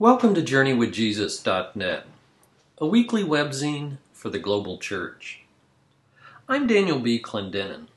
Welcome 0.00 0.34
to 0.36 0.40
JourneyWithJesus.net, 0.40 2.06
a 2.78 2.86
weekly 2.86 3.22
webzine 3.22 3.98
for 4.14 4.30
the 4.30 4.38
global 4.38 4.78
church. 4.78 5.42
I'm 6.48 6.66
Daniel 6.66 6.98
B. 6.98 7.20
Clendenin. 7.20 7.88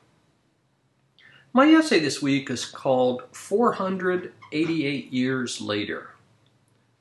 My 1.53 1.71
essay 1.71 2.01
this 2.01 2.21
week 2.21 2.49
is 2.49 2.65
called 2.65 3.23
488 3.31 5.13
Years 5.13 5.61
Later 5.61 6.09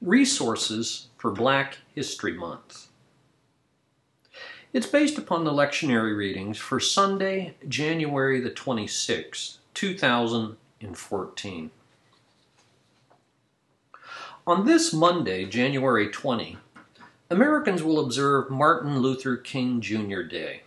Resources 0.00 1.08
for 1.18 1.32
Black 1.32 1.78
History 1.96 2.34
Month. 2.34 2.86
It's 4.72 4.86
based 4.86 5.18
upon 5.18 5.42
the 5.42 5.50
lectionary 5.50 6.16
readings 6.16 6.58
for 6.58 6.78
Sunday, 6.78 7.56
January 7.66 8.38
the 8.40 8.50
26th, 8.50 9.56
2014. 9.74 11.70
On 14.44 14.66
this 14.66 14.92
Monday, 14.92 15.44
January 15.44 16.08
20, 16.08 16.58
Americans 17.30 17.80
will 17.80 18.04
observe 18.04 18.50
Martin 18.50 18.98
Luther 18.98 19.36
King 19.36 19.80
Jr. 19.80 20.22
Day. 20.22 20.62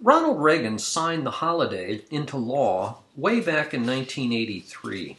Ronald 0.00 0.40
Reagan 0.40 0.78
signed 0.78 1.26
the 1.26 1.32
holiday 1.32 2.02
into 2.08 2.36
law 2.36 2.98
way 3.16 3.40
back 3.40 3.74
in 3.74 3.84
1983. 3.84 5.16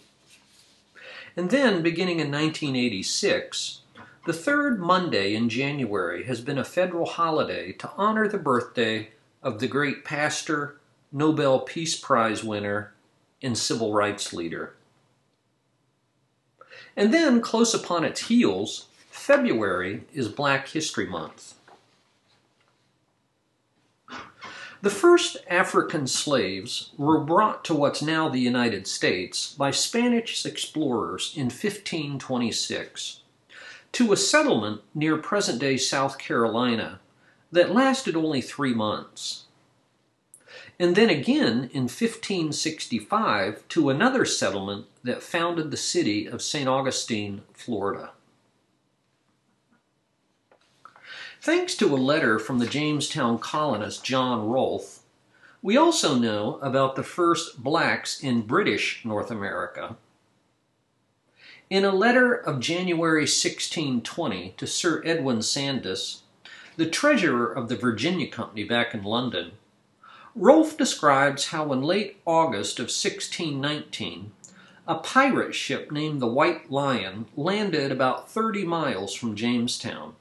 And 1.35 1.49
then, 1.49 1.81
beginning 1.81 2.21
in 2.21 2.31
1986, 2.31 3.81
the 4.25 4.31
third 4.31 4.79
Monday 4.79 5.35
in 5.35 5.49
January 5.49 6.23
has 6.23 6.39
been 6.39 6.57
a 6.57 6.63
federal 6.63 7.05
holiday 7.05 7.73
to 7.73 7.91
honor 7.97 8.29
the 8.29 8.37
birthday 8.37 9.09
of 9.43 9.59
the 9.59 9.67
great 9.67 10.05
pastor, 10.05 10.79
Nobel 11.11 11.59
Peace 11.59 11.99
Prize 11.99 12.41
winner, 12.41 12.93
and 13.41 13.57
civil 13.57 13.91
rights 13.91 14.31
leader. 14.31 14.75
And 16.95 17.13
then, 17.13 17.41
close 17.41 17.73
upon 17.73 18.03
its 18.03 18.27
heels, 18.27 18.87
February 19.09 20.03
is 20.13 20.27
Black 20.27 20.67
History 20.69 21.05
Month. 21.05 21.55
The 24.81 24.89
first 24.89 25.37
African 25.47 26.07
slaves 26.07 26.91
were 26.97 27.19
brought 27.19 27.63
to 27.65 27.75
what's 27.75 28.01
now 28.01 28.29
the 28.29 28.39
United 28.39 28.87
States 28.87 29.53
by 29.53 29.69
Spanish 29.69 30.43
explorers 30.45 31.33
in 31.35 31.45
1526 31.45 33.19
to 33.91 34.11
a 34.11 34.17
settlement 34.17 34.81
near 34.95 35.17
present 35.17 35.59
day 35.59 35.77
South 35.77 36.17
Carolina 36.17 36.99
that 37.51 37.73
lasted 37.73 38.15
only 38.15 38.41
three 38.41 38.73
months 38.73 39.45
and 40.81 40.95
then 40.95 41.11
again 41.11 41.69
in 41.73 41.83
1565 41.83 43.67
to 43.67 43.89
another 43.91 44.25
settlement 44.25 44.87
that 45.03 45.23
founded 45.23 45.71
the 45.71 45.77
city 45.77 46.25
of 46.27 46.41
St. 46.41 46.67
Augustine, 46.67 47.41
Florida. 47.53 48.11
Thanks 51.41 51.75
to 51.75 51.93
a 51.93 51.97
letter 51.97 52.37
from 52.37 52.59
the 52.59 52.67
Jamestown 52.67 53.39
colonist 53.39 54.03
John 54.03 54.47
Rolfe, 54.47 54.99
we 55.63 55.77
also 55.77 56.15
know 56.15 56.59
about 56.61 56.95
the 56.95 57.03
first 57.03 57.63
blacks 57.63 58.21
in 58.21 58.41
British 58.41 59.03
North 59.05 59.31
America. 59.31 59.95
In 61.69 61.85
a 61.85 61.91
letter 61.91 62.33
of 62.33 62.59
January 62.59 63.21
1620 63.21 64.55
to 64.57 64.67
Sir 64.67 65.01
Edwin 65.05 65.41
Sandys, 65.41 66.21
the 66.77 66.89
treasurer 66.89 67.51
of 67.51 67.69
the 67.69 67.75
Virginia 67.75 68.27
Company 68.27 68.63
back 68.63 68.93
in 68.93 69.03
London, 69.03 69.51
Rolfe 70.35 70.77
describes 70.77 71.47
how 71.47 71.71
in 71.73 71.81
late 71.81 72.17
August 72.25 72.79
of 72.79 72.85
1619, 72.85 74.31
a 74.87 74.95
pirate 74.95 75.53
ship 75.53 75.91
named 75.91 76.21
the 76.21 76.27
White 76.27 76.71
Lion 76.71 77.27
landed 77.35 77.91
about 77.91 78.29
30 78.29 78.65
miles 78.65 79.13
from 79.13 79.35
Jamestown. 79.35 80.15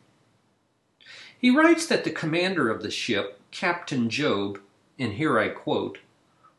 He 1.39 1.50
writes 1.50 1.86
that 1.86 2.05
the 2.05 2.11
commander 2.11 2.69
of 2.69 2.83
the 2.83 2.91
ship, 2.91 3.41
Captain 3.50 4.11
Job, 4.11 4.61
and 4.98 5.14
here 5.14 5.39
I 5.39 5.48
quote, 5.48 5.98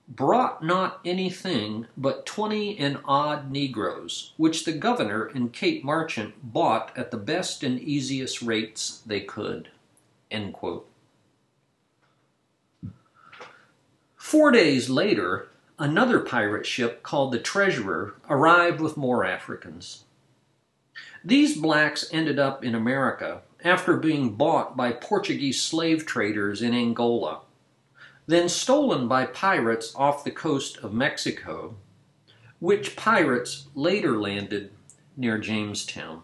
brought 0.08 0.64
not 0.64 1.00
anything 1.06 1.88
but 1.96 2.26
twenty 2.26 2.78
and 2.78 3.00
odd 3.06 3.52
negroes, 3.52 4.34
which 4.36 4.66
the 4.66 4.74
governor 4.74 5.26
and 5.26 5.54
Cape 5.54 5.84
Marchant 5.84 6.34
bought 6.52 6.92
at 6.98 7.12
the 7.12 7.18
best 7.18 7.64
and 7.64 7.80
easiest 7.80 8.42
rates 8.42 9.02
they 9.06 9.22
could. 9.22 9.70
Four 14.18 14.52
days 14.52 14.90
later, 14.90 15.51
another 15.82 16.20
pirate 16.20 16.66
ship 16.66 17.02
called 17.02 17.32
the 17.32 17.40
Treasurer 17.40 18.14
arrived 18.30 18.80
with 18.80 18.96
more 18.96 19.26
Africans. 19.26 20.04
These 21.26 21.58
blacks 21.58 22.08
ended 22.12 22.38
up 22.38 22.64
in 22.64 22.76
America 22.76 23.42
after 23.64 23.98
being 23.98 24.36
bought 24.36 24.78
by 24.78 24.92
Portuguese 24.92 25.60
slave 25.60 26.06
traders 26.06 26.62
in 26.62 26.76
Angola, 26.76 27.42
then 28.28 28.48
stolen 28.48 29.08
by 29.08 29.26
pirates 29.26 29.92
off 29.96 30.24
the 30.24 30.30
coast 30.30 30.78
of 30.78 30.94
Mexico, 30.94 31.76
which 32.60 32.96
pirates 32.96 33.66
later 33.74 34.20
landed 34.20 34.72
near 35.18 35.40
Jamestown. 35.40 36.22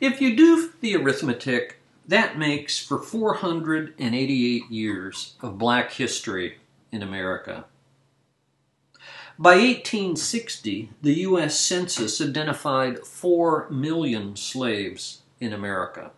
If 0.00 0.20
you 0.20 0.34
do 0.34 0.72
the 0.80 0.96
arithmetic 0.96 1.77
that 2.08 2.38
makes 2.38 2.78
for 2.78 2.98
488 2.98 4.70
years 4.70 5.34
of 5.42 5.58
black 5.58 5.92
history 5.92 6.56
in 6.90 7.02
America. 7.02 7.66
By 9.38 9.56
1860, 9.56 10.90
the 11.02 11.14
U.S. 11.20 11.58
Census 11.58 12.20
identified 12.20 13.06
4 13.06 13.68
million 13.70 14.34
slaves 14.36 15.20
in 15.38 15.52
America. 15.52 16.10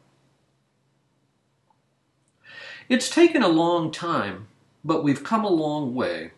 It's 2.89 3.11
taken 3.11 3.43
a 3.43 3.49
long 3.49 3.91
time, 3.91 4.47
but 4.85 5.05
we've 5.05 5.25
come 5.25 5.45
a 5.45 5.51
long 5.51 5.95
way. 5.95 6.31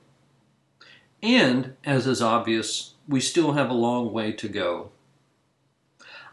And, 1.22 1.76
as 1.84 2.06
is 2.06 2.20
obvious, 2.20 2.94
we 3.06 3.20
still 3.20 3.52
have 3.52 3.70
a 3.70 3.74
long 3.74 4.12
way 4.12 4.32
to 4.32 4.48
go. 4.48 4.90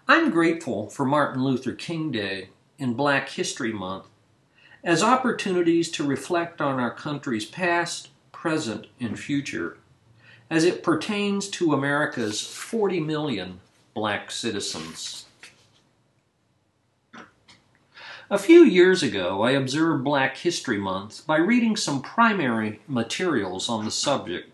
I'm 0.08 0.32
grateful 0.32 0.90
for 0.90 1.06
Martin 1.06 1.44
Luther 1.44 1.74
King 1.74 2.12
Day 2.12 2.50
in 2.80 2.94
Black 2.96 3.30
History 3.30 3.72
Month 3.72 4.06
as 4.84 5.04
opportunities 5.04 5.92
to 5.92 6.04
reflect 6.04 6.62
on 6.62 6.80
our 6.80 6.92
country's 6.92 7.46
past, 7.46 8.10
present, 8.32 8.88
and 9.00 9.20
future 9.20 9.78
as 10.50 10.64
it 10.64 10.82
pertains 10.82 11.48
to 11.50 11.74
America's 11.74 12.42
40 12.42 13.02
million 13.02 13.60
black 13.94 14.32
citizens. 14.32 15.26
A 18.32 18.38
few 18.38 18.64
years 18.64 19.02
ago, 19.02 19.42
I 19.42 19.52
observed 19.52 20.04
Black 20.04 20.38
History 20.38 20.78
Month 20.78 21.26
by 21.26 21.38
reading 21.38 21.76
some 21.76 22.02
primary 22.02 22.80
materials 22.88 23.68
on 23.68 23.86
the 23.86 23.92
subject. 23.92 24.52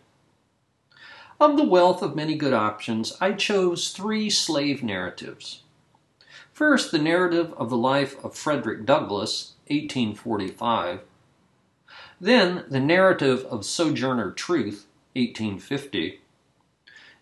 Of 1.42 1.58
the 1.58 1.66
wealth 1.66 2.02
of 2.02 2.16
many 2.16 2.36
good 2.36 2.54
options, 2.54 3.18
I 3.20 3.34
chose 3.34 3.90
three 3.90 4.30
slave 4.30 4.82
narratives. 4.82 5.62
First, 6.56 6.94
the 6.94 7.00
narrative 7.00 7.54
of 7.58 7.70
the 7.70 7.76
life 7.76 8.16
of 8.24 8.34
Frederick 8.34 8.86
Douglass, 8.86 9.56
1845. 9.68 11.02
Then, 12.22 12.64
the 12.70 12.80
narrative 12.80 13.44
of 13.50 13.66
Sojourner 13.66 14.32
Truth, 14.32 14.88
1850. 15.18 16.22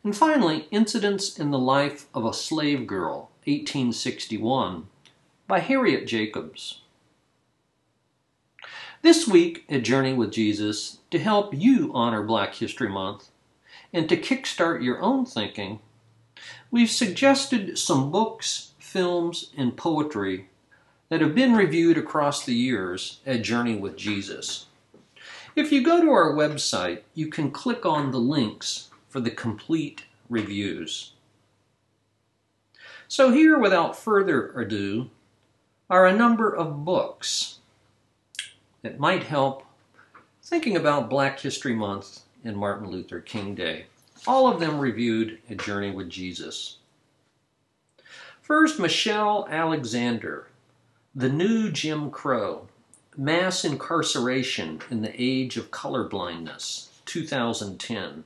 And 0.03 0.15
finally, 0.15 0.67
Incidents 0.69 1.39
in 1.39 1.49
the 1.49 1.57
Life 1.57 2.05
of 2.13 2.25
a 2.25 2.31
Slave 2.31 2.85
Girl, 2.85 3.31
1861, 3.45 4.85
by 5.47 5.61
Harriet 5.61 6.05
Jacobs. 6.05 6.81
This 9.01 9.27
week 9.27 9.65
at 9.67 9.81
Journey 9.81 10.13
with 10.13 10.31
Jesus, 10.31 10.99
to 11.09 11.17
help 11.17 11.55
you 11.55 11.89
honor 11.95 12.21
Black 12.21 12.53
History 12.53 12.87
Month 12.87 13.31
and 13.91 14.07
to 14.09 14.15
kickstart 14.15 14.83
your 14.83 15.01
own 15.01 15.25
thinking, 15.25 15.79
we've 16.69 16.91
suggested 16.91 17.79
some 17.79 18.11
books 18.11 18.72
films, 18.93 19.49
and 19.57 19.75
poetry 19.75 20.49
that 21.09 21.19
have 21.19 21.33
been 21.33 21.55
reviewed 21.55 21.97
across 21.97 22.45
the 22.45 22.53
years 22.53 23.21
at 23.25 23.41
Journey 23.41 23.75
with 23.75 23.97
Jesus. 23.97 24.67
If 25.55 25.71
you 25.71 25.83
go 25.83 25.99
to 25.99 26.11
our 26.11 26.31
website, 26.33 27.01
you 27.15 27.27
can 27.27 27.49
click 27.49 27.87
on 27.87 28.11
the 28.11 28.19
links 28.19 28.91
for 29.09 29.19
the 29.19 29.31
complete 29.31 30.03
reviews. 30.29 31.13
So, 33.07 33.31
here, 33.31 33.57
without 33.57 33.97
further 33.97 34.51
ado, 34.51 35.09
are 35.89 36.05
a 36.05 36.15
number 36.15 36.55
of 36.55 36.85
books 36.85 37.57
that 38.83 38.99
might 38.99 39.23
help 39.23 39.65
thinking 40.43 40.75
about 40.75 41.09
Black 41.09 41.39
History 41.39 41.73
Month 41.73 42.21
and 42.43 42.55
Martin 42.55 42.91
Luther 42.91 43.21
King 43.21 43.55
Day. 43.55 43.85
All 44.27 44.47
of 44.47 44.59
them 44.59 44.79
reviewed 44.79 45.39
at 45.49 45.57
Journey 45.57 45.89
with 45.89 46.11
Jesus. 46.11 46.77
First, 48.55 48.79
Michelle 48.79 49.47
Alexander, 49.49 50.45
The 51.15 51.27
New 51.27 51.71
Jim 51.71 52.11
Crow, 52.11 52.67
Mass 53.17 53.65
Incarceration 53.65 54.79
in 54.91 55.01
the 55.01 55.11
Age 55.17 55.57
of 55.57 55.71
Colorblindness, 55.71 56.89
2010. 57.05 58.25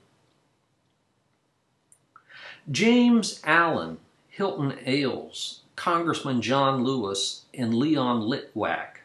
James 2.70 3.40
Allen, 3.46 4.00
Hilton 4.28 4.78
Als, 4.86 5.62
Congressman 5.78 6.42
John 6.42 6.84
Lewis, 6.84 7.46
and 7.54 7.74
Leon 7.74 8.22
Litwack. 8.22 8.98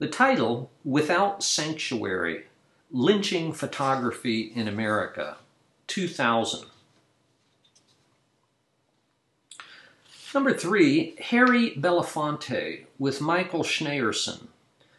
The 0.00 0.08
title, 0.08 0.72
Without 0.84 1.44
Sanctuary 1.44 2.46
Lynching 2.90 3.52
Photography 3.52 4.50
in 4.52 4.66
America, 4.66 5.36
2000. 5.86 6.64
Number 10.34 10.52
three, 10.52 11.16
Harry 11.30 11.70
Belafonte 11.70 12.84
with 12.98 13.22
Michael 13.22 13.62
Shnayerson. 13.62 14.48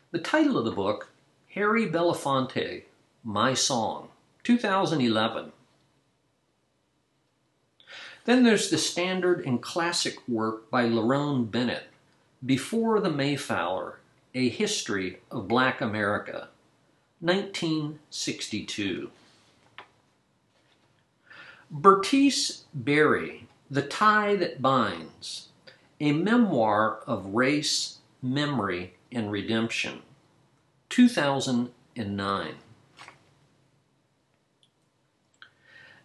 The 0.09 0.17
title 0.17 0.57
of 0.57 0.65
the 0.65 0.71
book, 0.71 1.09
Harry 1.53 1.87
Belafonte, 1.87 2.83
My 3.23 3.53
Song, 3.53 4.09
2011. 4.43 5.51
Then 8.25 8.43
there's 8.43 8.71
the 8.71 8.79
standard 8.79 9.45
and 9.45 9.61
classic 9.61 10.15
work 10.27 10.71
by 10.71 10.85
Lerone 10.85 11.49
Bennett, 11.49 11.89
Before 12.43 12.99
the 12.99 13.11
Mayflower, 13.11 13.99
A 14.33 14.49
History 14.49 15.19
of 15.29 15.47
Black 15.47 15.79
America, 15.79 16.47
1962. 17.19 19.11
Bertice 21.69 22.63
Berry, 22.73 23.48
The 23.71 23.83
Tie 23.83 24.35
That 24.35 24.63
Binds, 24.63 25.49
a 25.99 26.11
memoir 26.11 27.01
of 27.05 27.35
race, 27.35 27.99
memory, 28.19 28.95
and 29.11 29.31
redemption, 29.31 30.01
2009. 30.89 32.55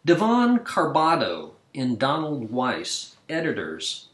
Devon 0.05 0.59
Carbado 0.59 1.53
and 1.75 1.99
Donald 1.99 2.53
Weiss, 2.53 3.17
editors. 3.31 4.09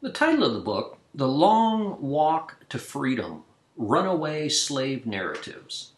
The 0.00 0.10
title 0.10 0.44
of 0.44 0.54
the 0.54 0.58
book, 0.58 0.98
The 1.14 1.28
Long 1.28 2.02
Walk 2.02 2.56
to 2.70 2.78
Freedom 2.80 3.44
Runaway 3.76 4.48
Slave 4.48 5.06
Narratives, 5.06 5.92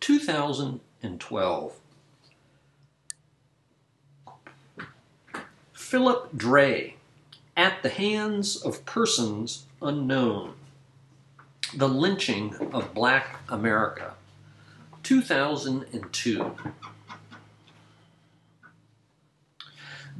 2012. 0.00 1.80
Philip 5.90 6.30
Dray, 6.36 6.94
At 7.56 7.82
the 7.82 7.88
Hands 7.88 8.62
of 8.62 8.84
Persons 8.84 9.66
Unknown 9.82 10.54
The 11.74 11.88
Lynching 11.88 12.54
of 12.72 12.94
Black 12.94 13.40
America, 13.48 14.14
2002. 15.02 16.54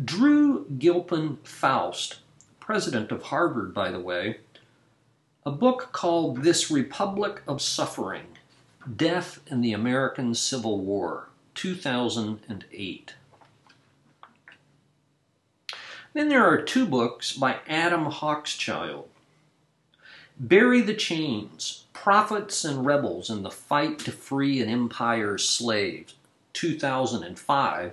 Drew 0.05 0.67
Gilpin 0.77 1.39
Faust, 1.45 2.19
president 2.59 3.13
of 3.13 3.23
Harvard, 3.23 3.73
by 3.73 3.93
the 3.93 4.01
way, 4.01 4.39
a 5.47 5.53
book 5.53 5.91
called 5.93 6.43
This 6.43 6.69
Republic 6.69 7.43
of 7.47 7.63
Suffering 7.63 8.27
Death 8.97 9.39
in 9.47 9.61
the 9.61 9.73
American 9.73 10.35
Civil 10.35 10.81
War, 10.81 11.29
2008. 11.55 13.15
Then 16.13 16.29
there 16.29 16.45
are 16.45 16.61
two 16.61 16.87
books 16.87 17.33
by 17.33 17.61
Adam 17.69 18.07
Hochschild 18.07 19.07
Bury 20.39 20.81
the 20.81 20.95
Chains 20.95 21.85
Prophets 21.93 22.65
and 22.65 22.87
Rebels 22.87 23.31
in 23.31 23.43
the 23.43 23.51
Fight 23.51 23.99
to 24.01 24.13
Free 24.13 24.61
an 24.61 24.69
Empire's 24.69 25.49
Slaves, 25.49 26.15
2005 26.53 27.93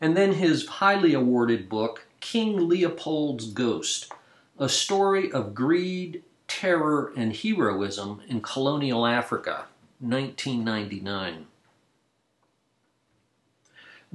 and 0.00 0.16
then 0.16 0.34
his 0.34 0.66
highly 0.66 1.14
awarded 1.14 1.68
book, 1.68 2.06
King 2.20 2.68
Leopold's 2.68 3.46
Ghost, 3.46 4.12
a 4.58 4.68
story 4.68 5.32
of 5.32 5.54
greed, 5.54 6.22
terror, 6.48 7.12
and 7.16 7.34
heroism 7.34 8.20
in 8.28 8.40
colonial 8.40 9.06
Africa, 9.06 9.66
1999. 10.00 11.46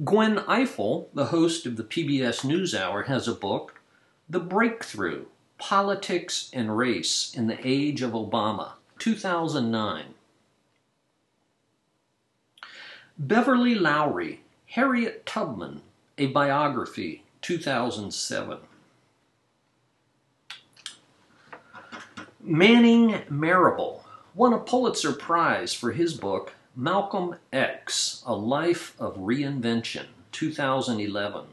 Gwen 0.04 0.36
Ifill, 0.38 1.08
the 1.12 1.26
host 1.26 1.66
of 1.66 1.76
the 1.76 1.84
PBS 1.84 2.40
NewsHour, 2.40 3.06
has 3.06 3.28
a 3.28 3.34
book, 3.34 3.80
The 4.28 4.40
Breakthrough 4.40 5.26
Politics 5.58 6.50
and 6.52 6.76
Race 6.76 7.32
in 7.36 7.46
the 7.46 7.58
Age 7.62 8.00
of 8.00 8.12
Obama, 8.12 8.72
2009. 8.98 10.14
Beverly 13.18 13.74
Lowry, 13.74 14.40
Harriet 14.66 15.26
Tubman, 15.26 15.82
A 16.18 16.26
Biography, 16.28 17.24
2007. 17.42 18.58
Manning 22.40 23.22
Marable 23.28 24.04
won 24.34 24.52
a 24.52 24.58
Pulitzer 24.58 25.12
Prize 25.12 25.74
for 25.74 25.92
his 25.92 26.14
book 26.14 26.54
Malcolm 26.74 27.36
X 27.52 28.22
A 28.26 28.34
Life 28.34 28.94
of 28.98 29.18
Reinvention, 29.18 30.06
2011. 30.32 31.44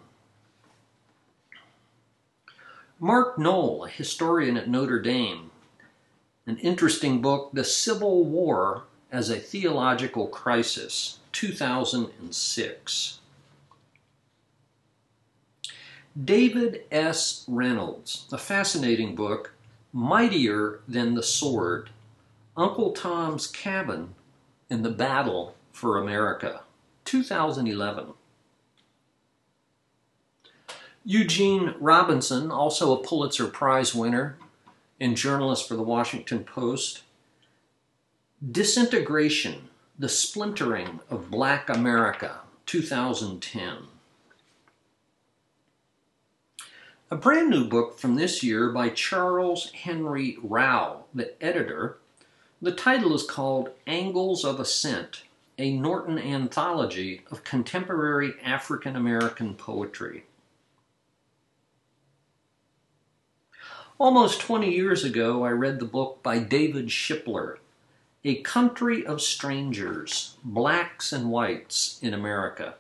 Mark 3.02 3.38
Noll, 3.38 3.84
a 3.84 3.90
historian 3.90 4.56
at 4.56 4.70
Notre 4.70 5.02
Dame, 5.02 5.52
an 6.48 6.58
interesting 6.60 7.22
book, 7.22 7.50
The 7.52 7.66
Civil 7.66 8.24
War 8.24 8.84
as 9.12 9.30
a 9.30 9.40
Theological 9.40 10.28
Crisis, 10.28 11.20
2006. 11.34 13.20
David 16.24 16.84
S. 16.92 17.44
Reynolds, 17.48 18.26
a 18.32 18.38
fascinating 18.38 19.16
book, 19.16 19.52
Mightier 19.92 20.80
Than 20.88 21.16
the 21.16 21.24
Sword 21.24 21.90
Uncle 22.56 22.92
Tom's 22.94 23.48
Cabin 23.48 24.16
in 24.70 24.84
the 24.84 24.90
Battle 24.90 25.56
for 25.72 25.98
America, 25.98 26.62
2011. 27.06 28.14
Eugene 31.06 31.74
Robinson, 31.80 32.52
also 32.52 32.96
a 32.96 33.04
Pulitzer 33.04 33.48
Prize 33.48 33.96
winner 33.96 34.38
and 35.00 35.16
journalist 35.16 35.68
for 35.68 35.76
the 35.76 35.84
Washington 35.84 36.44
Post. 36.44 37.04
Disintegration 38.52 39.70
the 40.00 40.08
Splintering 40.08 41.02
of 41.10 41.30
Black 41.30 41.68
America, 41.68 42.40
2010. 42.66 43.80
A 47.12 47.16
brand 47.18 47.50
new 47.50 47.68
book 47.68 48.00
from 48.00 48.16
this 48.16 48.42
year 48.42 48.70
by 48.70 48.88
Charles 48.88 49.72
Henry 49.74 50.38
Rowell, 50.42 51.08
the 51.14 51.34
editor. 51.44 51.98
The 52.62 52.74
title 52.74 53.16
is 53.16 53.24
called 53.24 53.70
Angles 53.88 54.44
of 54.44 54.60
Ascent, 54.60 55.24
a 55.58 55.78
Norton 55.78 56.20
anthology 56.20 57.22
of 57.32 57.46
contemporary 57.46 58.34
African 58.44 58.98
American 58.98 59.56
poetry. 59.56 60.26
Almost 63.98 64.42
20 64.42 64.70
years 64.70 65.06
ago, 65.06 65.46
I 65.46 65.52
read 65.52 65.80
the 65.80 65.86
book 65.86 66.22
by 66.22 66.40
David 66.40 66.88
Shipler, 66.88 67.60
a 68.26 68.42
Country 68.42 69.06
of 69.06 69.22
Strangers, 69.22 70.36
Blacks 70.44 71.14
and 71.14 71.32
Whites 71.32 71.98
in 72.02 72.14
America, 72.14 72.76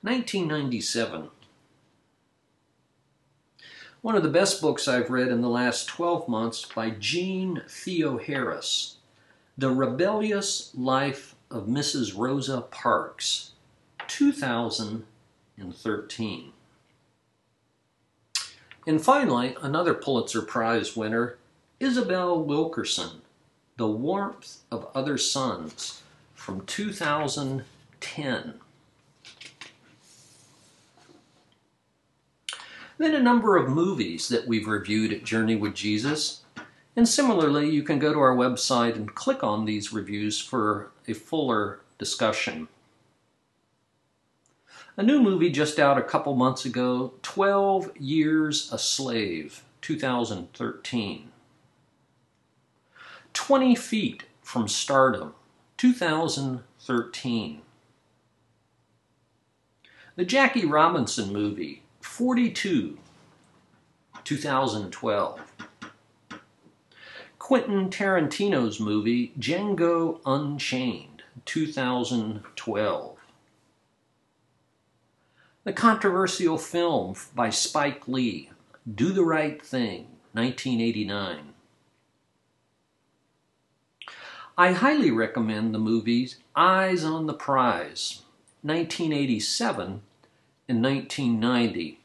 1997. 0.00 1.28
One 4.00 4.16
of 4.16 4.22
the 4.22 4.30
best 4.30 4.62
books 4.62 4.88
I've 4.88 5.10
read 5.10 5.28
in 5.28 5.42
the 5.42 5.50
last 5.50 5.88
12 5.88 6.26
months 6.26 6.64
by 6.64 6.88
Jeanne 6.88 7.64
Theoharis, 7.68 8.94
The 9.60 9.70
Rebellious 9.70 10.72
Life 10.74 11.36
of 11.50 11.66
Mrs. 11.66 12.16
Rosa 12.16 12.62
Parks, 12.62 13.50
2013. 14.08 16.52
And 18.86 19.04
finally, 19.04 19.54
another 19.60 19.92
Pulitzer 19.92 20.40
Prize 20.40 20.96
winner, 20.96 21.36
Isabel 21.78 22.42
Wilkerson, 22.42 23.20
the 23.76 23.86
Warmth 23.86 24.60
of 24.72 24.88
Other 24.94 25.18
Suns 25.18 26.00
from 26.34 26.64
2010. 26.64 28.54
Then 32.96 33.14
a 33.14 33.22
number 33.22 33.58
of 33.58 33.68
movies 33.68 34.28
that 34.28 34.46
we've 34.46 34.66
reviewed 34.66 35.12
at 35.12 35.24
Journey 35.24 35.56
with 35.56 35.74
Jesus. 35.74 36.39
And 36.96 37.08
similarly, 37.08 37.70
you 37.70 37.82
can 37.82 37.98
go 37.98 38.12
to 38.12 38.18
our 38.20 38.34
website 38.34 38.96
and 38.96 39.14
click 39.14 39.44
on 39.44 39.64
these 39.64 39.92
reviews 39.92 40.40
for 40.40 40.90
a 41.06 41.12
fuller 41.12 41.80
discussion. 41.98 42.68
A 44.96 45.02
new 45.02 45.22
movie 45.22 45.50
just 45.50 45.78
out 45.78 45.98
a 45.98 46.02
couple 46.02 46.34
months 46.34 46.64
ago 46.64 47.14
12 47.22 47.96
Years 47.96 48.70
a 48.72 48.78
Slave, 48.78 49.62
2013. 49.80 51.30
20 53.32 53.74
Feet 53.76 54.24
from 54.42 54.66
Stardom, 54.66 55.34
2013. 55.76 57.62
The 60.16 60.24
Jackie 60.24 60.66
Robinson 60.66 61.32
movie, 61.32 61.82
42, 62.00 62.98
2012. 64.24 65.49
Quentin 67.50 67.90
Tarantino's 67.90 68.78
movie 68.78 69.32
Django 69.36 70.20
Unchained, 70.24 71.24
2012. 71.46 73.18
The 75.64 75.72
controversial 75.72 76.58
film 76.58 77.16
by 77.34 77.50
Spike 77.50 78.06
Lee, 78.06 78.52
Do 78.88 79.12
the 79.12 79.24
Right 79.24 79.60
Thing, 79.60 80.06
1989. 80.30 81.54
I 84.56 84.70
highly 84.70 85.10
recommend 85.10 85.74
the 85.74 85.80
movies 85.80 86.36
Eyes 86.54 87.02
on 87.02 87.26
the 87.26 87.34
Prize, 87.34 88.22
1987 88.62 90.02
and 90.68 90.84
1990. 90.84 91.99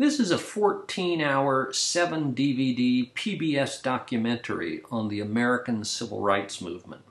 This 0.00 0.18
is 0.18 0.30
a 0.30 0.38
14 0.38 1.20
hour, 1.20 1.70
7 1.74 2.34
DVD 2.34 3.12
PBS 3.12 3.82
documentary 3.82 4.80
on 4.90 5.08
the 5.08 5.20
American 5.20 5.84
Civil 5.84 6.22
Rights 6.22 6.62
Movement. 6.62 7.02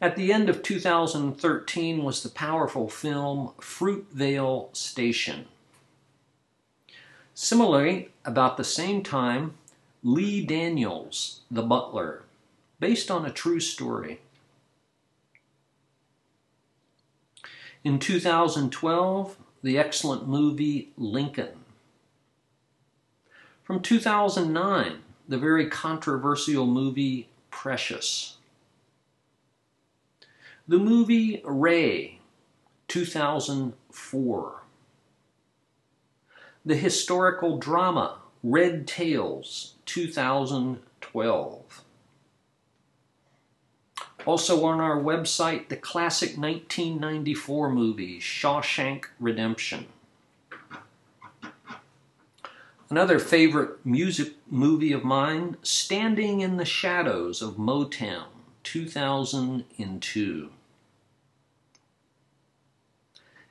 At 0.00 0.16
the 0.16 0.32
end 0.32 0.48
of 0.48 0.64
2013 0.64 2.02
was 2.02 2.24
the 2.24 2.30
powerful 2.30 2.88
film 2.88 3.52
Fruitvale 3.60 4.74
Station. 4.74 5.44
Similarly, 7.32 8.10
about 8.24 8.56
the 8.56 8.64
same 8.64 9.04
time, 9.04 9.54
Lee 10.02 10.44
Daniels, 10.44 11.42
The 11.48 11.62
Butler, 11.62 12.24
based 12.80 13.08
on 13.08 13.24
a 13.24 13.30
true 13.30 13.60
story. 13.60 14.18
In 17.84 18.00
2012, 18.00 19.36
the 19.62 19.78
excellent 19.78 20.26
movie 20.26 20.90
Lincoln. 20.96 21.64
From 23.62 23.82
2009, 23.82 24.98
the 25.28 25.38
very 25.38 25.68
controversial 25.68 26.66
movie 26.66 27.28
Precious. 27.50 28.36
The 30.66 30.78
movie 30.78 31.42
Ray, 31.44 32.20
2004. 32.88 34.62
The 36.64 36.76
historical 36.76 37.58
drama 37.58 38.18
Red 38.42 38.86
Tails, 38.86 39.74
2012. 39.86 41.59
Also 44.26 44.64
on 44.64 44.80
our 44.80 45.00
website, 45.00 45.68
the 45.68 45.76
classic 45.76 46.36
1994 46.36 47.70
movie, 47.70 48.20
Shawshank 48.20 49.06
Redemption. 49.18 49.86
Another 52.90 53.18
favorite 53.18 53.84
music 53.86 54.34
movie 54.48 54.92
of 54.92 55.04
mine, 55.04 55.56
Standing 55.62 56.40
in 56.40 56.56
the 56.56 56.64
Shadows 56.64 57.40
of 57.40 57.54
Motown, 57.54 58.26
2002. 58.64 60.50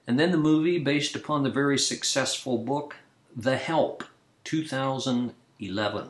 And 0.05 0.19
then 0.19 0.31
the 0.31 0.37
movie 0.37 0.79
based 0.79 1.15
upon 1.15 1.43
the 1.43 1.49
very 1.49 1.77
successful 1.77 2.57
book, 2.57 2.97
The 3.35 3.57
Help, 3.57 4.03
2011. 4.43 6.09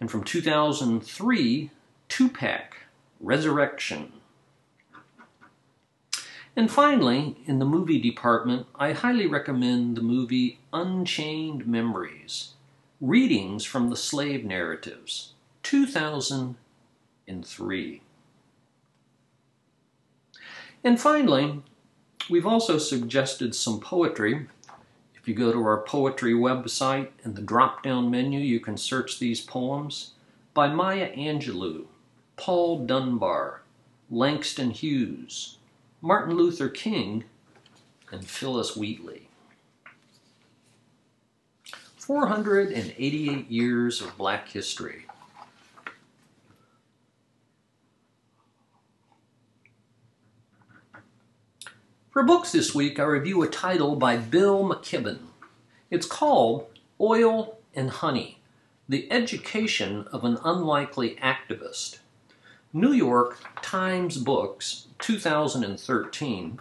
And 0.00 0.10
from 0.10 0.22
2003, 0.22 1.70
Tupac, 2.08 2.76
Resurrection. 3.20 4.12
And 6.56 6.70
finally, 6.70 7.36
in 7.46 7.58
the 7.60 7.64
movie 7.64 8.00
department, 8.00 8.66
I 8.74 8.92
highly 8.92 9.26
recommend 9.26 9.96
the 9.96 10.02
movie 10.02 10.58
Unchained 10.72 11.66
Memories 11.66 12.54
Readings 13.00 13.64
from 13.64 13.90
the 13.90 13.96
Slave 13.96 14.44
Narratives, 14.44 15.34
2003. 15.62 18.02
And 20.82 21.00
finally, 21.00 21.62
we've 22.28 22.46
also 22.46 22.78
suggested 22.78 23.54
some 23.54 23.78
poetry. 23.78 24.48
If 25.14 25.28
you 25.28 25.34
go 25.34 25.52
to 25.52 25.64
our 25.64 25.82
poetry 25.82 26.34
website, 26.34 27.10
in 27.24 27.34
the 27.34 27.42
drop 27.42 27.84
down 27.84 28.10
menu, 28.10 28.40
you 28.40 28.58
can 28.58 28.76
search 28.76 29.20
these 29.20 29.40
poems 29.40 30.14
by 30.54 30.66
Maya 30.66 31.14
Angelou, 31.14 31.86
Paul 32.38 32.86
Dunbar, 32.86 33.62
Langston 34.08 34.70
Hughes, 34.70 35.58
Martin 36.00 36.36
Luther 36.36 36.68
King, 36.68 37.24
and 38.12 38.24
Phillis 38.24 38.76
Wheatley. 38.76 39.28
488 41.96 43.50
years 43.50 44.00
of 44.00 44.16
black 44.16 44.48
history. 44.48 45.04
For 52.10 52.22
books 52.22 52.52
this 52.52 52.74
week, 52.74 52.98
I 52.98 53.04
review 53.04 53.42
a 53.42 53.48
title 53.48 53.96
by 53.96 54.16
Bill 54.16 54.64
McKibben. 54.64 55.18
It's 55.90 56.06
called 56.06 56.66
Oil 57.00 57.58
and 57.74 57.90
Honey 57.90 58.38
The 58.88 59.10
Education 59.12 60.06
of 60.12 60.24
an 60.24 60.38
Unlikely 60.44 61.16
Activist. 61.16 61.98
New 62.74 62.92
York 62.92 63.38
Times 63.62 64.18
Books, 64.18 64.88
2013, 64.98 66.60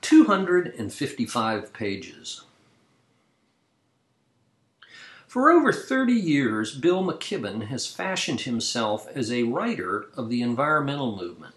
255 0.00 1.72
pages. 1.74 2.44
For 5.26 5.50
over 5.50 5.74
30 5.74 6.14
years, 6.14 6.74
Bill 6.74 7.04
McKibben 7.04 7.66
has 7.66 7.86
fashioned 7.86 8.40
himself 8.40 9.06
as 9.14 9.30
a 9.30 9.42
writer 9.42 10.06
of 10.16 10.30
the 10.30 10.40
environmental 10.40 11.14
movement. 11.14 11.54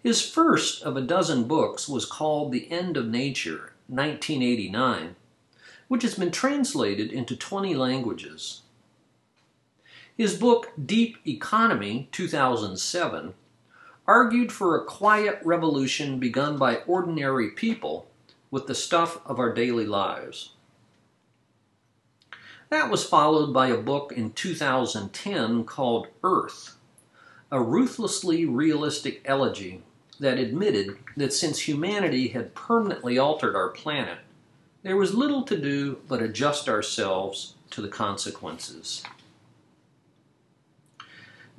His 0.00 0.24
first 0.24 0.84
of 0.84 0.96
a 0.96 1.02
dozen 1.02 1.48
books 1.48 1.88
was 1.88 2.06
called 2.06 2.52
The 2.52 2.70
End 2.70 2.96
of 2.96 3.08
Nature, 3.08 3.72
1989, 3.88 5.16
which 5.88 6.04
has 6.04 6.14
been 6.14 6.30
translated 6.30 7.10
into 7.10 7.34
20 7.34 7.74
languages. 7.74 8.60
His 10.18 10.34
book, 10.34 10.72
Deep 10.84 11.18
Economy, 11.24 12.08
2007, 12.10 13.34
argued 14.04 14.50
for 14.50 14.74
a 14.74 14.84
quiet 14.84 15.38
revolution 15.44 16.18
begun 16.18 16.58
by 16.58 16.78
ordinary 16.88 17.52
people 17.52 18.10
with 18.50 18.66
the 18.66 18.74
stuff 18.74 19.20
of 19.24 19.38
our 19.38 19.54
daily 19.54 19.86
lives. 19.86 20.54
That 22.68 22.90
was 22.90 23.04
followed 23.04 23.54
by 23.54 23.68
a 23.68 23.78
book 23.78 24.12
in 24.12 24.32
2010 24.32 25.62
called 25.62 26.08
Earth, 26.24 26.76
a 27.52 27.62
ruthlessly 27.62 28.44
realistic 28.44 29.22
elegy 29.24 29.82
that 30.18 30.36
admitted 30.36 30.98
that 31.16 31.32
since 31.32 31.60
humanity 31.60 32.30
had 32.30 32.56
permanently 32.56 33.18
altered 33.18 33.54
our 33.54 33.68
planet, 33.68 34.18
there 34.82 34.96
was 34.96 35.14
little 35.14 35.44
to 35.44 35.56
do 35.56 36.00
but 36.08 36.20
adjust 36.20 36.68
ourselves 36.68 37.54
to 37.70 37.80
the 37.80 37.86
consequences. 37.86 39.04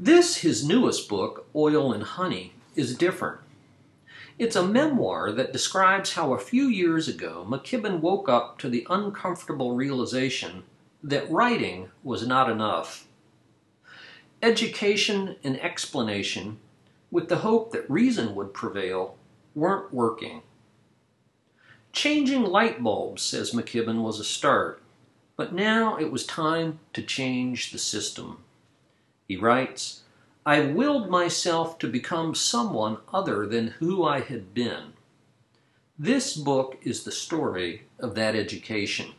This, 0.01 0.37
his 0.37 0.65
newest 0.65 1.09
book, 1.09 1.45
Oil 1.53 1.91
and 1.91 2.03
Honey, 2.03 2.53
is 2.73 2.95
different. 2.95 3.41
It's 4.37 4.55
a 4.55 4.65
memoir 4.65 5.33
that 5.33 5.51
describes 5.51 6.13
how 6.13 6.31
a 6.31 6.39
few 6.39 6.69
years 6.69 7.09
ago 7.09 7.45
McKibben 7.45 7.99
woke 7.99 8.29
up 8.29 8.57
to 8.59 8.69
the 8.69 8.87
uncomfortable 8.89 9.75
realization 9.75 10.63
that 11.03 11.29
writing 11.29 11.89
was 12.01 12.25
not 12.25 12.49
enough. 12.49 13.07
Education 14.41 15.35
and 15.43 15.59
explanation 15.59 16.59
with 17.11 17.27
the 17.27 17.39
hope 17.39 17.73
that 17.73 17.91
reason 17.91 18.35
would 18.35 18.53
prevail, 18.53 19.17
weren't 19.53 19.93
working. 19.93 20.43
Changing 21.91 22.43
light 22.45 22.81
bulbs, 22.81 23.21
says 23.21 23.51
McKibben, 23.51 24.01
was 24.01 24.17
a 24.17 24.23
start, 24.23 24.81
but 25.35 25.51
now 25.51 25.97
it 25.97 26.09
was 26.09 26.25
time 26.25 26.79
to 26.93 27.01
change 27.01 27.73
the 27.73 27.77
system. 27.77 28.45
He 29.29 29.37
writes, 29.37 30.01
I 30.43 30.61
willed 30.61 31.07
myself 31.07 31.77
to 31.79 31.87
become 31.87 32.33
someone 32.33 32.97
other 33.13 33.45
than 33.45 33.75
who 33.77 34.03
I 34.03 34.21
had 34.21 34.55
been. 34.55 34.93
This 35.99 36.35
book 36.35 36.79
is 36.81 37.03
the 37.03 37.11
story 37.11 37.83
of 37.99 38.15
that 38.15 38.35
education. 38.35 39.13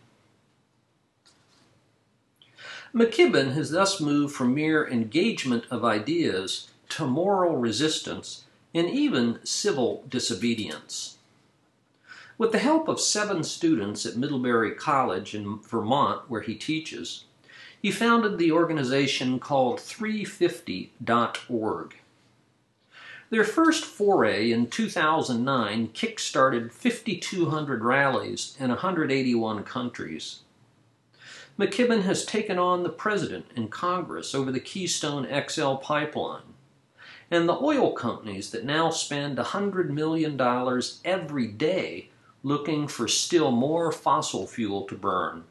McKibben 2.92 3.52
has 3.52 3.70
thus 3.70 4.00
moved 4.00 4.34
from 4.34 4.52
mere 4.52 4.88
engagement 4.88 5.64
of 5.70 5.84
ideas 5.84 6.70
to 6.88 7.06
moral 7.06 7.56
resistance 7.56 8.46
and 8.74 8.90
even 8.90 9.38
civil 9.44 10.04
disobedience. 10.08 11.18
With 12.36 12.50
the 12.50 12.58
help 12.58 12.88
of 12.88 12.98
seven 12.98 13.44
students 13.44 14.04
at 14.06 14.16
Middlebury 14.16 14.74
College 14.74 15.36
in 15.36 15.60
Vermont, 15.60 16.28
where 16.28 16.40
he 16.40 16.56
teaches, 16.56 17.26
he 17.80 17.90
founded 17.90 18.38
the 18.38 18.52
organization 18.52 19.38
called 19.38 19.78
350.org. 19.78 21.96
Their 23.30 23.44
first 23.44 23.84
foray 23.84 24.50
in 24.50 24.66
2009 24.66 25.88
kick-started 25.88 26.72
5,200 26.72 27.84
rallies 27.84 28.56
in 28.58 28.70
181 28.70 29.62
countries. 29.64 30.40
McKibben 31.58 32.02
has 32.02 32.24
taken 32.24 32.58
on 32.58 32.82
the 32.82 32.88
president 32.88 33.46
and 33.54 33.70
Congress 33.70 34.34
over 34.34 34.50
the 34.50 34.60
Keystone 34.60 35.28
XL 35.48 35.74
pipeline 35.74 36.54
and 37.30 37.48
the 37.48 37.58
oil 37.58 37.92
companies 37.92 38.50
that 38.50 38.64
now 38.64 38.90
spend 38.90 39.38
$100 39.38 39.90
million 39.90 40.40
every 41.04 41.46
day 41.46 42.08
looking 42.42 42.88
for 42.88 43.06
still 43.06 43.52
more 43.52 43.92
fossil 43.92 44.46
fuel 44.46 44.86
to 44.86 44.96
burn. 44.96 45.44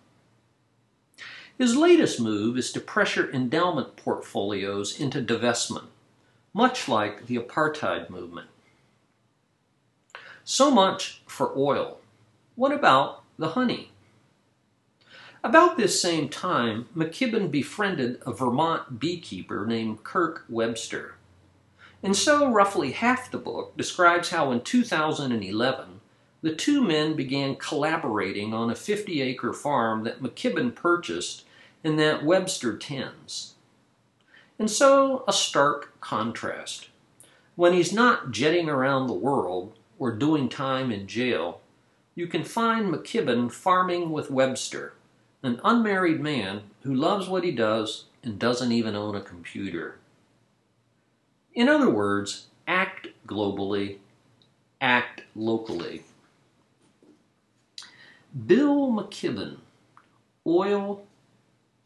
His 1.60 1.76
latest 1.76 2.20
move 2.20 2.58
is 2.58 2.72
to 2.72 2.80
pressure 2.80 3.30
endowment 3.32 3.96
portfolios 3.96 5.00
into 5.00 5.22
divestment 5.22 5.88
much 6.54 6.88
like 6.88 7.28
the 7.28 7.38
apartheid 7.38 8.10
movement. 8.10 8.48
So 10.44 10.72
much 10.72 11.22
for 11.28 11.58
oil. 11.58 12.00
What 12.56 12.72
about 12.72 13.24
the 13.38 13.50
honey? 13.50 13.92
About 15.44 15.78
this 15.78 16.02
same 16.02 16.28
time, 16.28 16.88
McKibben 16.96 17.50
befriended 17.52 18.22
a 18.26 18.34
Vermont 18.34 19.00
beekeeper 19.00 19.66
named 19.66 20.04
Kirk 20.04 20.44
Webster. 20.50 21.16
And 22.02 22.16
so, 22.16 22.50
roughly 22.50 22.92
half 22.92 23.32
the 23.32 23.38
book 23.38 23.78
describes 23.78 24.32
how 24.32 24.52
in 24.52 24.62
2011, 24.62 26.02
the 26.42 26.56
two 26.56 26.82
men 26.82 27.16
began 27.16 27.56
collaborating 27.56 28.54
on 28.54 28.70
a 28.70 28.76
50 28.76 29.22
acre 29.22 29.54
farm 29.54 30.04
that 30.04 30.22
McKibben 30.22 30.74
purchased 30.74 31.46
and 31.84 31.98
that 32.00 32.24
Webster 32.24 32.78
tends. 32.78 33.56
And 34.58 34.70
so, 34.70 35.24
a 35.28 35.34
stark 35.34 36.00
contrast. 36.02 36.90
When 37.56 37.74
he's 37.74 37.94
not 37.94 38.32
jetting 38.32 38.70
around 38.70 39.08
the 39.08 39.14
world 39.14 39.74
or 39.98 40.12
doing 40.12 40.50
time 40.50 40.92
in 40.92 41.08
jail, 41.08 41.62
you 42.16 42.28
can 42.28 42.44
find 42.44 42.94
McKibben 42.94 43.52
farming 43.52 44.12
with 44.12 44.32
Webster, 44.32 44.94
an 45.44 45.62
unmarried 45.64 46.20
man 46.20 46.64
who 46.84 46.94
loves 46.94 47.30
what 47.30 47.44
he 47.44 47.52
does 47.52 48.06
and 48.24 48.38
doesn't 48.38 48.72
even 48.72 48.96
own 48.96 49.16
a 49.16 49.22
computer. 49.22 49.98
In 51.54 51.70
other 51.70 51.90
words, 51.90 52.48
act 52.68 53.08
globally, 53.26 53.98
act 54.82 55.24
locally. 55.36 56.04
Bill 58.46 58.92
McKibben, 58.92 59.58
Oil 60.46 61.06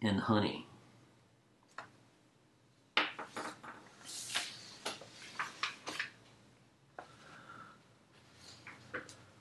and 0.03 0.19
Honey. 0.21 0.67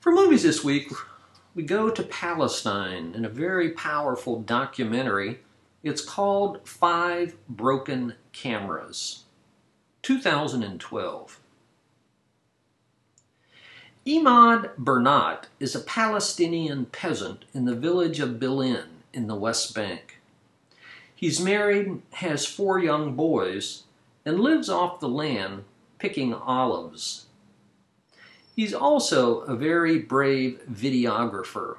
For 0.01 0.11
movies 0.11 0.43
this 0.43 0.65
week, 0.65 0.91
we 1.55 1.63
go 1.63 1.91
to 1.91 2.03
Palestine 2.03 3.13
in 3.15 3.25
a 3.25 3.29
very 3.29 3.71
powerful 3.71 4.41
documentary. 4.41 5.41
It's 5.83 6.01
called 6.01 6.67
Five 6.67 7.37
Broken 7.49 8.15
Cameras, 8.33 9.25
2012. 10.03 11.41
Emad 14.05 14.75
Burnat 14.77 15.45
is 15.61 15.77
a 15.77 15.81
Palestinian 15.81 16.87
peasant 16.87 17.45
in 17.55 17.67
the 17.67 17.75
village 17.77 18.19
of 18.19 18.41
Bil'in 18.41 18.87
in 19.13 19.29
the 19.29 19.37
West 19.37 19.75
Bank. 19.75 20.22
He's 21.23 21.41
married, 21.41 22.03
has 22.15 22.45
four 22.45 22.81
young 22.81 23.15
boys, 23.15 23.85
and 24.27 24.41
lives 24.41 24.69
off 24.69 24.99
the 24.99 25.09
land 25.09 25.63
picking 26.01 26.35
olives. 26.35 27.27
He's 28.57 28.75
also 28.75 29.43
a 29.43 29.55
very 29.55 30.01
brave 30.01 30.65
videographer. 30.69 31.77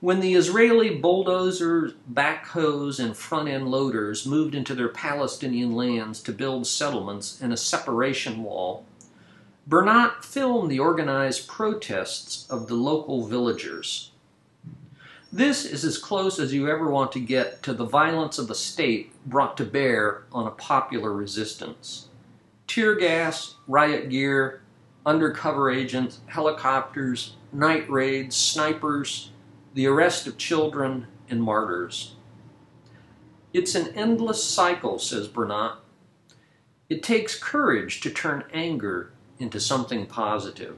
When 0.00 0.20
the 0.20 0.32
Israeli 0.32 0.94
bulldozers, 0.94 1.92
backhoes, 2.10 2.98
and 2.98 3.14
front 3.14 3.50
end 3.50 3.70
loaders 3.70 4.24
moved 4.24 4.54
into 4.54 4.74
their 4.74 4.88
Palestinian 4.88 5.74
lands 5.74 6.22
to 6.22 6.32
build 6.32 6.66
settlements 6.66 7.38
and 7.42 7.52
a 7.52 7.58
separation 7.58 8.42
wall, 8.42 8.86
Burnat 9.68 10.24
filmed 10.24 10.70
the 10.70 10.78
organized 10.80 11.48
protests 11.48 12.46
of 12.48 12.66
the 12.66 12.76
local 12.76 13.26
villagers. 13.26 14.10
This 15.34 15.64
is 15.64 15.84
as 15.84 15.98
close 15.98 16.38
as 16.38 16.54
you 16.54 16.68
ever 16.68 16.88
want 16.88 17.10
to 17.10 17.18
get 17.18 17.60
to 17.64 17.72
the 17.72 17.84
violence 17.84 18.38
of 18.38 18.46
the 18.46 18.54
state 18.54 19.10
brought 19.26 19.56
to 19.56 19.64
bear 19.64 20.22
on 20.30 20.46
a 20.46 20.52
popular 20.52 21.12
resistance. 21.12 22.06
Tear 22.68 22.94
gas, 22.94 23.56
riot 23.66 24.10
gear, 24.10 24.62
undercover 25.04 25.72
agents, 25.72 26.20
helicopters, 26.26 27.34
night 27.52 27.90
raids, 27.90 28.36
snipers, 28.36 29.32
the 29.74 29.88
arrest 29.88 30.28
of 30.28 30.38
children, 30.38 31.08
and 31.28 31.42
martyrs. 31.42 32.14
It's 33.52 33.74
an 33.74 33.88
endless 33.96 34.44
cycle, 34.44 35.00
says 35.00 35.26
Burnat. 35.26 35.78
It 36.88 37.02
takes 37.02 37.36
courage 37.36 38.00
to 38.02 38.10
turn 38.10 38.44
anger 38.52 39.10
into 39.40 39.58
something 39.58 40.06
positive. 40.06 40.76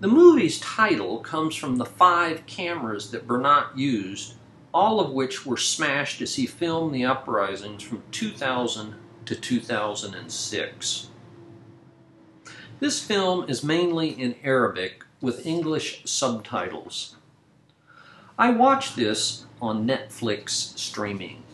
The 0.00 0.08
movie's 0.08 0.58
title 0.60 1.18
comes 1.20 1.54
from 1.54 1.76
the 1.76 1.84
five 1.84 2.46
cameras 2.46 3.10
that 3.12 3.26
Burnat 3.26 3.76
used, 3.76 4.34
all 4.72 5.00
of 5.00 5.12
which 5.12 5.46
were 5.46 5.56
smashed 5.56 6.20
as 6.20 6.34
he 6.34 6.46
filmed 6.46 6.94
the 6.94 7.04
uprisings 7.04 7.82
from 7.82 8.02
2000 8.10 8.96
to 9.26 9.34
2006. 9.34 11.08
This 12.80 13.02
film 13.02 13.48
is 13.48 13.62
mainly 13.62 14.08
in 14.08 14.34
Arabic 14.42 15.04
with 15.20 15.46
English 15.46 16.02
subtitles. 16.04 17.16
I 18.36 18.50
watched 18.50 18.96
this 18.96 19.46
on 19.62 19.86
Netflix 19.86 20.76
streaming. 20.76 21.44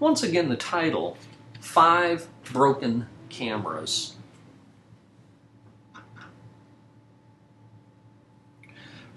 Once 0.00 0.22
again, 0.22 0.48
the 0.48 0.56
title 0.56 1.16
Five 1.60 2.26
Broken 2.52 3.06
Cameras. 3.28 4.17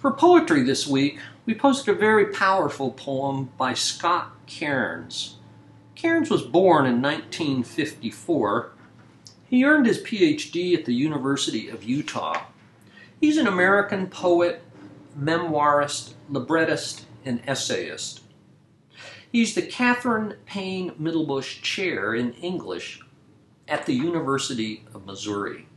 For 0.02 0.12
poetry 0.12 0.64
this 0.64 0.88
week, 0.88 1.20
we 1.46 1.54
posted 1.54 1.96
a 1.96 1.98
very 1.98 2.34
powerful 2.34 2.92
poem 2.92 3.52
by 3.58 3.76
Scott 3.76 4.32
Cairns. 4.48 5.38
Cairns 5.96 6.30
was 6.30 6.42
born 6.42 6.86
in 6.86 7.02
1954 7.02 8.72
he 9.52 9.66
earned 9.66 9.86
his 9.86 10.02
PhD 10.02 10.78
at 10.78 10.86
the 10.86 10.94
University 10.94 11.68
of 11.68 11.84
Utah. 11.84 12.46
He's 13.20 13.36
an 13.36 13.48
American 13.48 14.08
poet, 14.08 14.64
memoirist, 15.20 16.14
librettist, 16.30 17.06
and 17.26 17.42
essayist. 17.46 18.22
He's 19.30 19.54
the 19.54 19.62
Catherine 19.62 20.36
Paine 20.46 20.92
Middlebush 20.92 21.62
Chair 21.62 22.16
in 22.16 22.32
English 22.36 23.02
at 23.68 23.86
the 23.86 23.94
University 23.94 24.86
of 24.94 25.06
Missouri. 25.06 25.68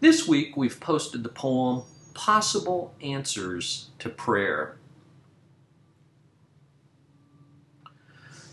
This 0.00 0.26
week 0.26 0.56
we've 0.56 0.80
posted 0.80 1.22
the 1.22 1.28
poem 1.28 1.84
Possible 2.20 2.92
Answers 3.00 3.88
to 3.98 4.10
Prayer. 4.10 4.76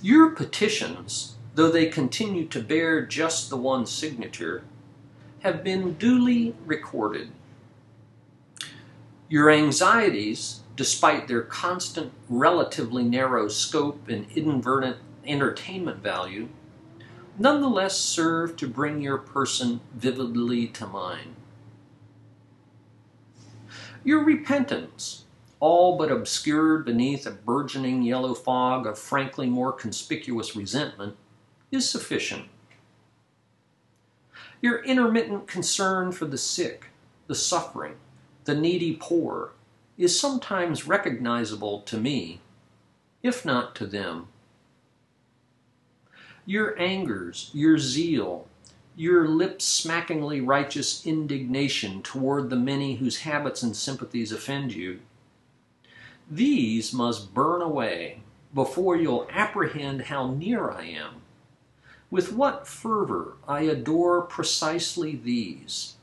Your 0.02 0.30
petitions 0.30 1.36
though 1.58 1.72
they 1.72 1.88
continue 1.88 2.46
to 2.46 2.62
bear 2.62 3.04
just 3.04 3.50
the 3.50 3.58
one 3.58 3.86
signature, 3.88 4.64
have 5.40 5.64
been 5.64 5.96
duly 5.96 6.54
recorded. 6.66 7.30
Your 9.28 9.50
anxieties, 9.50 10.62
despite 10.76 11.28
their 11.28 11.42
constant, 11.42 12.14
relatively 12.30 13.04
narrow 13.04 13.48
scope 13.48 14.08
and 14.08 14.28
inadvertent 14.36 14.98
entertainment 15.26 16.04
value, 16.04 16.48
nonetheless 17.40 17.98
serve 17.98 18.56
to 18.58 18.68
bring 18.68 19.02
your 19.02 19.18
person 19.18 19.82
vividly 19.96 20.68
to 20.68 20.86
mind. 20.86 21.36
Your 24.08 24.24
repentance, 24.24 25.26
all 25.60 25.98
but 25.98 26.14
obscured 26.14 26.86
beneath 26.86 27.28
a 27.28 27.32
burgeoning 27.32 28.04
yellow 28.04 28.34
fog 28.34 28.88
of 28.88 28.98
frankly 28.98 29.48
more 29.48 29.74
conspicuous 29.74 30.56
resentment, 30.56 31.18
is 31.74 31.90
sufficient. 31.90 32.46
Your 34.62 34.82
intermittent 34.86 35.46
concern 35.46 36.14
for 36.14 36.24
the 36.24 36.38
sick, 36.38 36.86
the 37.28 37.36
suffering, 37.36 37.96
the 38.46 38.56
needy 38.56 38.98
poor 38.98 39.52
is 39.98 40.18
sometimes 40.18 40.88
recognizable 40.88 41.82
to 41.82 41.98
me, 41.98 42.40
if 43.22 43.44
not 43.44 43.76
to 43.76 43.86
them. 43.86 44.30
Your 46.46 46.80
angers, 46.80 47.52
your 47.54 47.78
zeal, 47.78 48.48
your 48.98 49.28
lip 49.28 49.60
smackingly 49.60 50.42
righteous 50.42 51.06
indignation 51.06 52.02
toward 52.02 52.50
the 52.50 52.56
many 52.56 52.96
whose 52.96 53.20
habits 53.20 53.62
and 53.62 53.78
sympathies 53.78 54.32
offend 54.32 54.74
you, 54.74 55.00
these 56.30 56.92
must 56.92 57.34
burn 57.34 57.62
away 57.62 58.22
before 58.54 58.98
you'll 58.98 59.28
apprehend 59.32 60.02
how 60.04 60.32
near 60.32 60.72
I 60.72 60.86
am 60.86 61.22
With 62.10 62.34
what 62.34 62.68
fervor 62.68 63.36
I 63.48 63.62
adore 63.62 64.22
precisely 64.22 65.16
these, 65.16 65.96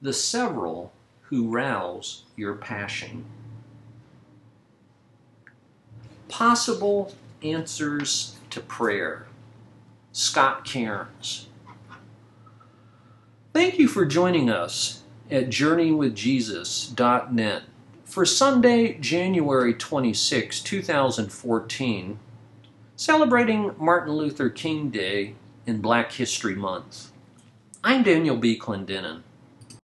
the 0.00 0.12
several 0.12 0.92
who 1.22 1.50
rouse 1.50 2.24
your 2.36 2.54
passion. 2.54 3.24
Possible 6.28 7.14
answers 7.42 8.36
to 8.50 8.60
prayer. 8.60 9.26
Scott 10.12 10.64
Cairns. 10.64 11.48
Thank 13.56 13.78
you 13.78 13.88
for 13.88 14.04
joining 14.04 14.50
us 14.50 15.02
at 15.30 15.48
journeywithjesus.net 15.48 17.62
for 18.04 18.26
Sunday, 18.26 18.98
January 18.98 19.72
26, 19.72 20.60
2014, 20.60 22.18
celebrating 22.96 23.74
Martin 23.78 24.12
Luther 24.12 24.50
King 24.50 24.90
Day 24.90 25.36
in 25.64 25.80
Black 25.80 26.12
History 26.12 26.54
Month. 26.54 27.12
I'm 27.82 28.02
Daniel 28.02 28.36
B. 28.36 28.58
Clendenin. 28.58 29.22